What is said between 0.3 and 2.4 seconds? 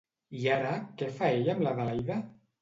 I ara què fa ell amb l'Adelaida?